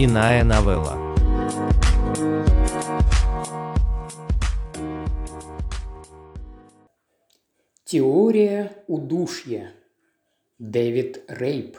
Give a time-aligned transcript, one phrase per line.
[0.00, 0.96] Иная новелла.
[7.84, 9.72] Теория удушья.
[10.60, 11.78] Дэвид Рейп.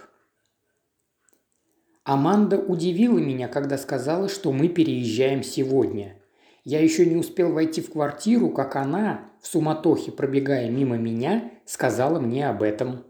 [2.04, 6.22] Аманда удивила меня, когда сказала, что мы переезжаем сегодня.
[6.66, 12.20] Я еще не успел войти в квартиру, как она, в суматохе пробегая мимо меня, сказала
[12.20, 13.06] мне об этом.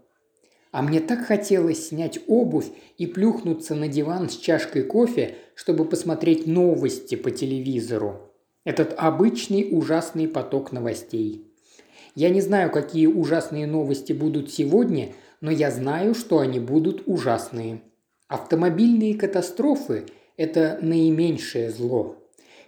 [0.72, 6.46] А мне так хотелось снять обувь и плюхнуться на диван с чашкой кофе, чтобы посмотреть
[6.46, 8.32] новости по телевизору.
[8.64, 11.46] Этот обычный ужасный поток новостей.
[12.14, 17.80] Я не знаю, какие ужасные новости будут сегодня, но я знаю, что они будут ужасные.
[18.28, 22.16] Автомобильные катастрофы– это наименьшее зло.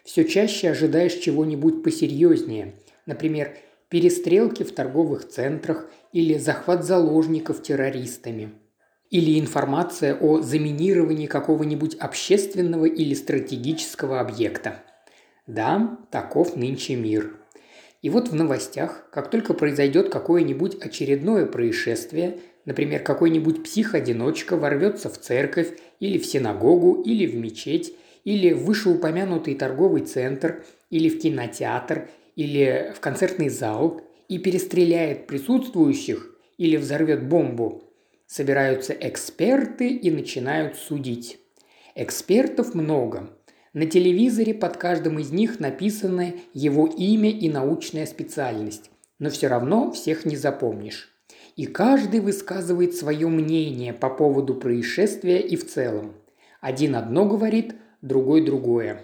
[0.04, 2.74] Все чаще ожидаешь чего-нибудь посерьезнее.
[3.06, 3.56] Например,
[3.92, 8.54] перестрелки в торговых центрах или захват заложников террористами.
[9.10, 14.82] Или информация о заминировании какого-нибудь общественного или стратегического объекта.
[15.46, 17.36] Да, таков нынче мир.
[18.00, 25.18] И вот в новостях, как только произойдет какое-нибудь очередное происшествие, например, какой-нибудь псих-одиночка ворвется в
[25.18, 32.08] церковь или в синагогу или в мечеть, или в вышеупомянутый торговый центр, или в кинотеатр,
[32.36, 37.82] или в концертный зал и перестреляет присутствующих или взорвет бомбу,
[38.26, 41.38] собираются эксперты и начинают судить.
[41.94, 43.30] Экспертов много.
[43.74, 49.90] На телевизоре под каждым из них написано его имя и научная специальность, но все равно
[49.92, 51.10] всех не запомнишь.
[51.56, 56.14] И каждый высказывает свое мнение по поводу происшествия и в целом.
[56.60, 59.02] Один одно говорит, другой другое.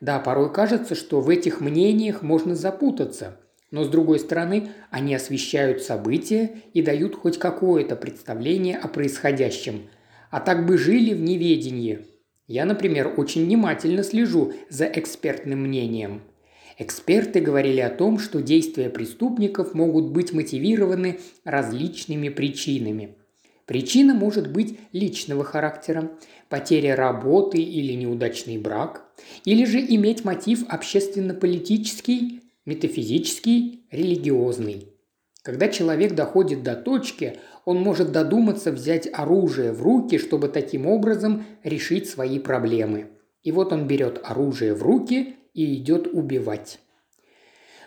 [0.00, 3.38] Да, порой кажется, что в этих мнениях можно запутаться,
[3.70, 9.88] но с другой стороны, они освещают события и дают хоть какое-то представление о происходящем.
[10.30, 12.06] А так бы жили в неведении.
[12.46, 16.22] Я, например, очень внимательно слежу за экспертным мнением.
[16.78, 23.16] Эксперты говорили о том, что действия преступников могут быть мотивированы различными причинами.
[23.66, 26.10] Причина может быть личного характера,
[26.48, 29.04] потеря работы или неудачный брак,
[29.44, 34.88] или же иметь мотив общественно-политический, метафизический, религиозный.
[35.42, 41.44] Когда человек доходит до точки, он может додуматься взять оружие в руки, чтобы таким образом
[41.64, 43.08] решить свои проблемы.
[43.42, 46.78] И вот он берет оружие в руки и идет убивать.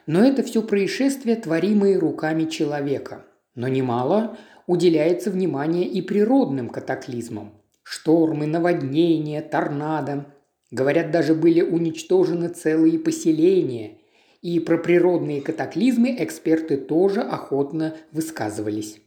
[0.07, 3.25] Но это все происшествия, творимые руками человека.
[3.55, 7.53] Но немало уделяется внимание и природным катаклизмам.
[7.83, 10.25] Штормы, наводнения, торнадо.
[10.73, 13.99] Говорят, даже были уничтожены целые поселения.
[14.41, 18.99] И про природные катаклизмы эксперты тоже охотно высказывались.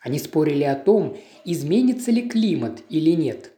[0.00, 3.52] Они спорили о том, изменится ли климат или нет.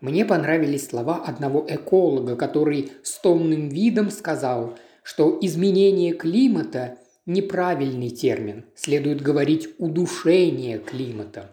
[0.00, 8.64] Мне понравились слова одного эколога, который с томным видом сказал, что изменение климата неправильный термин.
[8.74, 11.50] Следует говорить удушение климата.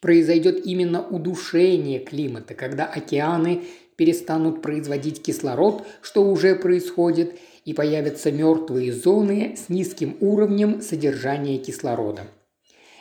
[0.00, 3.62] Произойдет именно удушение климата, когда океаны
[3.96, 12.28] перестанут производить кислород, что уже происходит, и появятся мертвые зоны с низким уровнем содержания кислорода.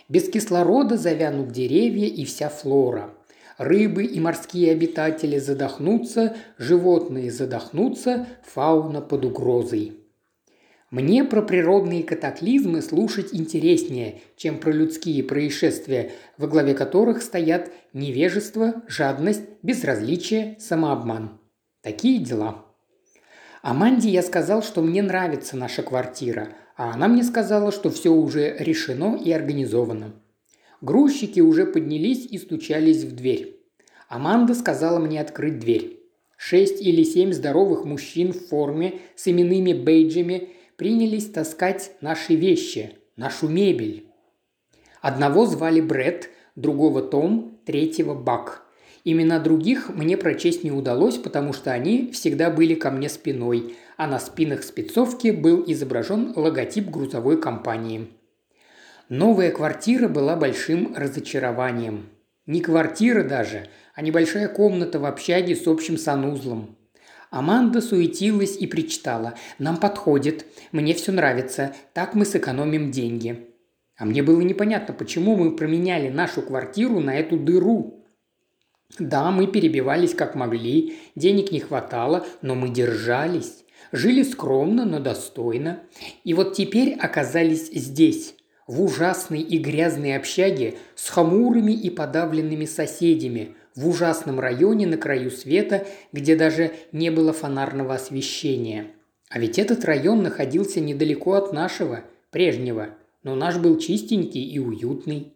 [0.10, 3.12] Без кислорода завянут деревья и вся флора.
[3.58, 10.05] Рыбы и морские обитатели задохнутся, животные задохнутся, фауна под угрозой.
[10.96, 18.82] Мне про природные катаклизмы слушать интереснее, чем про людские происшествия, во главе которых стоят невежество,
[18.88, 21.38] жадность, безразличие, самообман.
[21.82, 22.64] Такие дела.
[23.62, 28.56] Аманде я сказал, что мне нравится наша квартира, а она мне сказала, что все уже
[28.58, 30.14] решено и организовано.
[30.80, 33.60] Грузчики уже поднялись и стучались в дверь.
[34.08, 36.00] Аманда сказала мне открыть дверь.
[36.38, 43.48] Шесть или семь здоровых мужчин в форме с именными бейджами принялись таскать наши вещи, нашу
[43.48, 44.08] мебель.
[45.02, 48.66] Одного звали Бред, другого Том, третьего Бак.
[49.04, 54.08] Имена других мне прочесть не удалось, потому что они всегда были ко мне спиной, а
[54.08, 58.08] на спинах спецовки был изображен логотип грузовой компании.
[59.08, 62.10] Новая квартира была большим разочарованием.
[62.48, 66.76] Не квартира даже, а небольшая комната в общаге с общим санузлом.
[67.32, 69.36] Аманда суетилась и причитала.
[69.60, 70.46] «Нам подходит.
[70.72, 71.74] Мне все нравится.
[71.94, 73.50] Так мы сэкономим деньги».
[73.98, 78.06] А мне было непонятно, почему мы променяли нашу квартиру на эту дыру.
[79.00, 83.64] Да, мы перебивались как могли, денег не хватало, но мы держались.
[83.92, 85.84] Жили скромно, но достойно.
[86.24, 88.36] И вот теперь оказались здесь,
[88.68, 95.30] в ужасной и грязной общаге с хмурыми и подавленными соседями, в ужасном районе на краю
[95.30, 98.88] света, где даже не было фонарного освещения.
[99.30, 102.90] А ведь этот район находился недалеко от нашего, прежнего,
[103.24, 105.34] но наш был чистенький и уютный.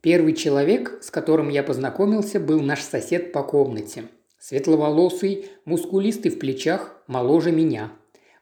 [0.00, 4.04] Первый человек, с которым я познакомился, был наш сосед по комнате.
[4.38, 7.92] Светловолосый, мускулистый в плечах, моложе меня.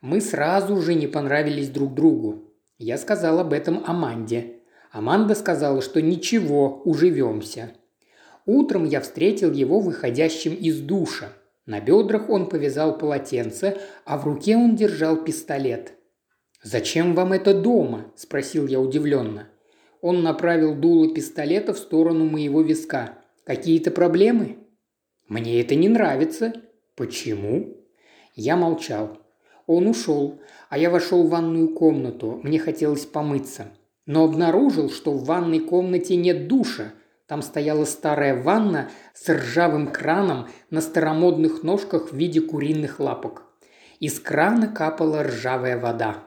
[0.03, 2.46] Мы сразу же не понравились друг другу.
[2.79, 4.61] Я сказал об этом Аманде.
[4.93, 7.73] Аманда сказала, что ничего, уживемся.
[8.45, 11.33] Утром я встретил его выходящим из душа.
[11.67, 15.95] На бедрах он повязал полотенце, а в руке он держал пистолет.
[16.63, 19.49] «Зачем вам это дома?»– спросил я удивленно.
[20.01, 23.19] Он направил дуло пистолета в сторону моего виска.
[23.45, 24.59] «Какие-то проблемы?»
[25.29, 26.53] «Мне это не нравится».
[26.95, 27.77] «Почему?»
[28.35, 29.19] Я молчал.
[29.67, 32.41] Он ушел, а я вошел в ванную комнату.
[32.43, 33.67] Мне хотелось помыться.
[34.07, 36.93] Но обнаружил, что в ванной комнате нет душа.
[37.27, 43.43] Там стояла старая ванна с ржавым краном на старомодных ножках в виде куриных лапок.
[43.99, 46.19] Из крана капала ржавая вода.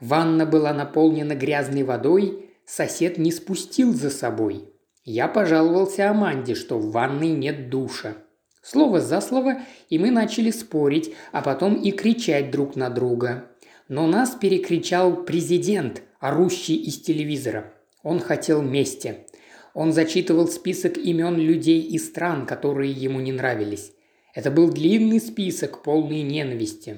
[0.00, 4.68] Ванна была наполнена грязной водой, сосед не спустил за собой.
[5.04, 8.16] Я пожаловался Аманде, что в ванной нет душа.
[8.68, 9.60] Слово за слово,
[9.90, 13.48] и мы начали спорить, а потом и кричать друг на друга.
[13.86, 17.72] Но нас перекричал президент, орущий из телевизора.
[18.02, 19.18] Он хотел мести.
[19.72, 23.92] Он зачитывал список имен людей и стран, которые ему не нравились.
[24.34, 26.96] Это был длинный список, полный ненависти.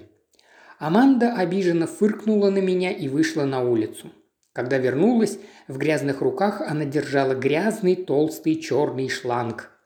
[0.79, 4.11] Аманда обиженно фыркнула на меня и вышла на улицу.
[4.55, 9.73] Когда вернулась, в грязных руках она держала грязный толстый черный шланг–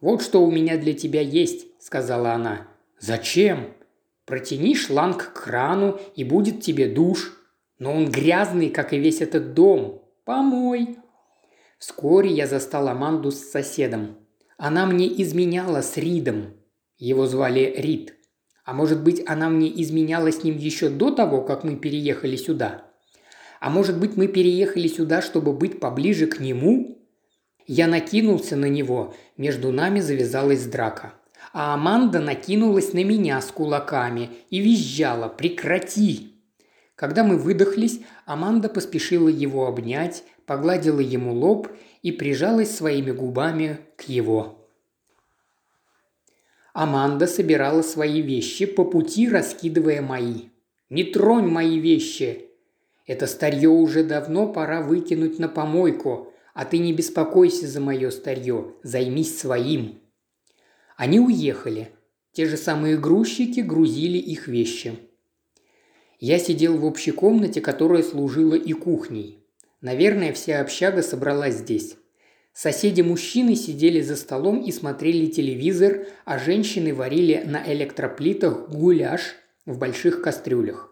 [0.00, 2.68] «Вот что у меня для тебя есть»,– сказала она.
[2.98, 3.74] «Зачем?»
[4.24, 7.36] «Протяни шланг к крану, и будет тебе душ.
[7.78, 10.02] Но он грязный, как и весь этот дом.
[10.24, 10.96] Помой».
[11.78, 14.18] Вскоре я застал Аманду с соседом.
[14.56, 16.54] Она мне изменяла с Ридом.
[16.98, 18.14] Его звали Рид.
[18.64, 22.84] А может быть, она мне изменяла с ним еще до того, как мы переехали сюда?
[23.58, 26.99] А может быть, мы переехали сюда, чтобы быть поближе к нему?
[27.66, 31.14] Я накинулся на него, между нами завязалась драка.
[31.52, 36.34] А Аманда накинулась на меня с кулаками и визжала «Прекрати!».
[36.94, 41.68] Когда мы выдохлись, Аманда поспешила его обнять, погладила ему лоб
[42.02, 44.68] и прижалась своими губами к его.
[46.72, 50.50] Аманда собирала свои вещи, по пути раскидывая мои.
[50.88, 52.46] «Не тронь мои вещи!»
[53.06, 58.74] «Это старье уже давно пора выкинуть на помойку», а ты не беспокойся за мое старье,
[58.82, 60.00] займись своим».
[60.96, 61.90] Они уехали.
[62.32, 64.98] Те же самые грузчики грузили их вещи.
[66.18, 69.42] Я сидел в общей комнате, которая служила и кухней.
[69.80, 71.96] Наверное, вся общага собралась здесь.
[72.52, 80.20] Соседи-мужчины сидели за столом и смотрели телевизор, а женщины варили на электроплитах гуляш в больших
[80.20, 80.90] кастрюлях.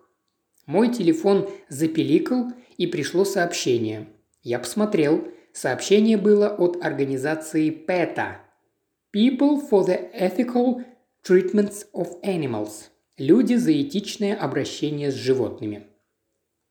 [0.65, 4.09] Мой телефон запеликал, и пришло сообщение.
[4.43, 5.29] Я посмотрел.
[5.61, 8.37] Сообщение было от организации PETA–
[9.13, 10.85] People for the Ethical
[11.29, 15.89] Treatments of Animals– Люди за этичное обращение с животными.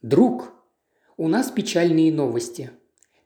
[0.02, 0.54] Друг,
[1.18, 2.72] у нас печальные новости.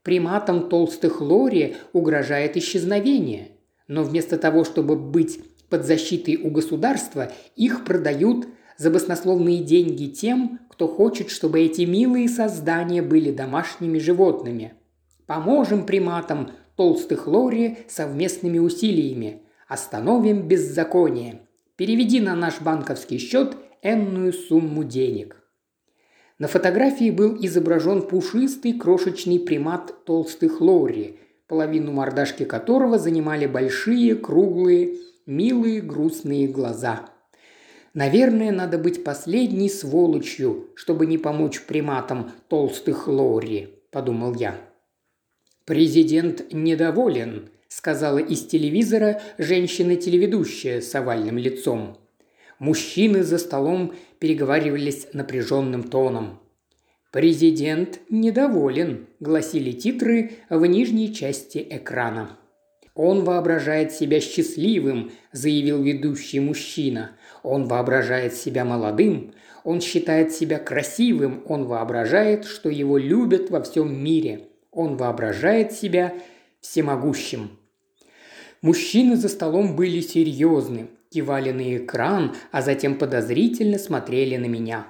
[0.02, 3.52] Приматам толстых лори угрожает исчезновение,
[3.88, 8.48] но вместо того, чтобы быть под защитой у государства, их продают
[8.80, 14.74] за баснословные деньги тем, кто хочет, чтобы эти милые создания были домашними животными–
[15.34, 19.44] Поможем приматам толстых лори совместными усилиями.
[19.70, 21.48] Остановим беззаконие.
[21.78, 25.42] Переведи на наш банковский счет энную сумму денег.
[26.38, 34.98] На фотографии был изображен пушистый крошечный примат толстых лори, половину мордашки которого занимали большие, круглые,
[35.26, 37.10] милые, грустные глаза.
[37.94, 44.71] Наверное, надо быть последней сволочью, чтобы не помочь приматам толстых лори, подумал я.
[45.72, 51.98] «Президент недоволен»,– сказала из телевизора женщина-телеведущая с овальным лицом.
[52.60, 56.42] Мужчины за столом переговаривались напряженным тоном.
[57.14, 62.38] «Президент недоволен»,– гласили титры в нижней части экрана.
[62.94, 67.12] «Он воображает себя счастливым»,– заявил ведущий мужчина.
[67.44, 74.04] «Он воображает себя молодым, он считает себя красивым, он воображает, что его любят во всем
[74.04, 74.50] мире.
[74.72, 76.14] Он воображает себя
[76.62, 77.52] всемогущим.
[78.62, 84.88] Мужчины за столом были серьезны, кивали на экран, а затем подозрительно смотрели на меня.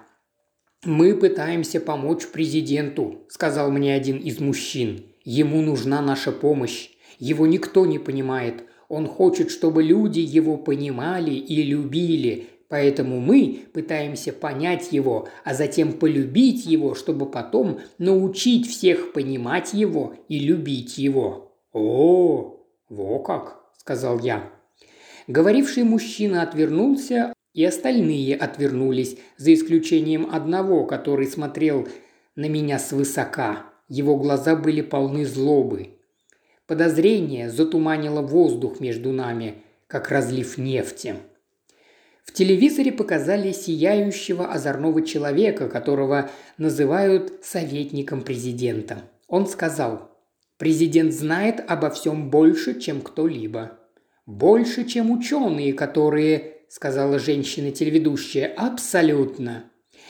[0.83, 5.05] «Мы пытаемся помочь президенту»,– сказал мне один из мужчин.
[5.23, 6.89] «Ему нужна наша помощь.
[7.19, 8.63] Его никто не понимает.
[8.89, 15.91] Он хочет, чтобы люди его понимали и любили, Поэтому мы пытаемся понять его, а затем
[15.91, 21.51] полюбить его, чтобы потом научить всех понимать его и любить его.
[21.73, 24.49] О, во как, сказал я.
[25.27, 31.89] Говоривший мужчина отвернулся, и остальные отвернулись, за исключением одного, который смотрел
[32.37, 33.65] на меня свысока.
[33.89, 35.97] Его глаза были полны злобы.
[36.67, 39.55] Подозрение затуманило воздух между нами,
[39.87, 41.17] как разлив нефти.
[42.23, 49.03] В телевизоре показали сияющего озорного человека, которого называют советником президента.
[49.27, 50.11] Он сказал,
[50.57, 53.79] президент знает обо всем больше, чем кто-либо.
[54.25, 59.65] Больше, чем ученые, которые, сказала женщина-телеведущая, абсолютно.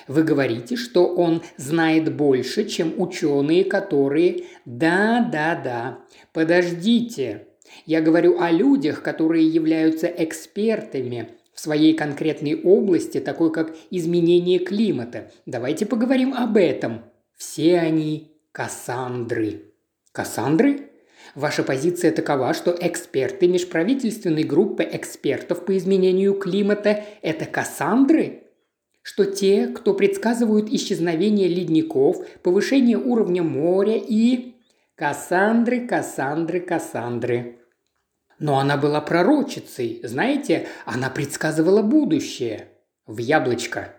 [0.08, 4.46] Вы говорите, что он знает больше, чем ученые, которые...
[4.66, 6.00] Да, да, да.
[6.34, 7.48] Подождите.
[7.86, 15.32] Я говорю о людях, которые являются экспертами, в своей конкретной области, такой как изменение климата.
[15.46, 17.04] Давайте поговорим об этом.
[17.38, 19.74] Все они Кассандры.
[20.12, 20.90] Кассандры?
[21.36, 28.44] Ваша позиция такова, что эксперты межправительственной группы экспертов по изменению климата– это Кассандры?
[29.02, 34.56] Что те, кто предсказывают исчезновение ледников, повышение уровня моря и...
[34.96, 37.61] Кассандры, Кассандры, Кассандры.
[38.42, 42.70] Но она была пророчицей, знаете, она предсказывала будущее.
[43.06, 43.94] В яблочко.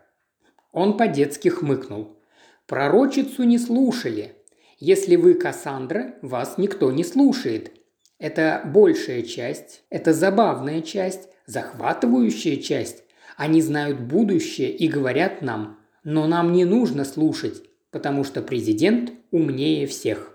[0.72, 2.18] Он по-детски хмыкнул.
[2.66, 4.34] Пророчицу не слушали.
[4.78, 7.70] Если вы Кассандра, вас никто не слушает.
[8.18, 13.04] Это большая часть, это забавная часть, захватывающая часть.
[13.36, 19.86] Они знают будущее и говорят нам, но нам не нужно слушать, потому что президент умнее
[19.86, 20.31] всех.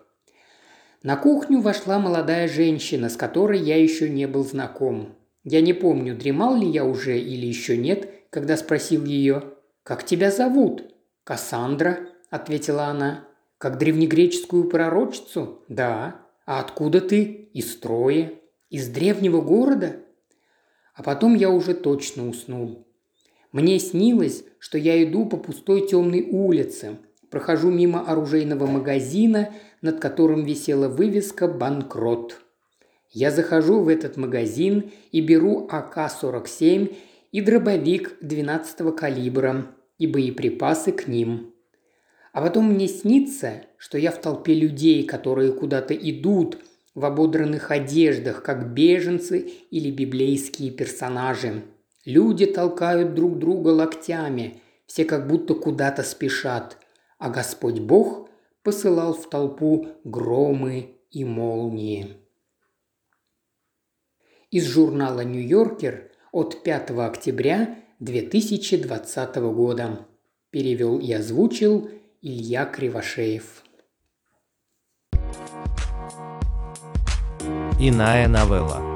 [1.08, 5.16] На кухню вошла молодая женщина, с которой я еще не был знаком.
[5.46, 10.32] Я не помню, дремал ли я уже или еще нет, когда спросил ее «Как тебя
[10.32, 10.84] зовут?»
[11.24, 12.00] «Кассандра»,–
[12.30, 13.26] ответила она.
[13.58, 16.26] «Как древнегреческую пророчицу?» «Да».
[16.46, 17.24] «А откуда ты?»
[17.54, 18.34] «Из строя».
[18.70, 20.02] «Из древнего города?»
[20.94, 22.86] А потом я уже точно уснул.
[23.54, 26.98] Мне снилось, что я иду по пустой темной улице,
[27.30, 29.50] прохожу мимо оружейного магазина–
[29.82, 32.42] над которым висела вывеска «Банкрот».
[33.12, 36.96] Я захожу в этот магазин и беру АК-47
[37.32, 39.68] и дробовик 12-го калибра
[39.98, 41.54] и боеприпасы к ним.
[42.34, 46.60] А потом мне снится, что я в толпе людей, которые куда-то идут
[46.94, 51.64] в ободранных одеждах, как беженцы или библейские персонажи.
[52.06, 56.78] Люди толкают друг друга локтями, все как будто куда-то спешат,
[57.18, 58.30] а Господь Бог
[58.64, 62.18] посылал в толпу громы и молнии.
[64.52, 70.06] Из журнала «Нью-Йоркер» от 5 октября 2020 года.
[70.52, 71.90] Перевел и озвучил
[72.22, 73.64] Илья Кривошеев.
[77.80, 78.87] Иная новелла.